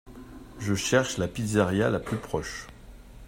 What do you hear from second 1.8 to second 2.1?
la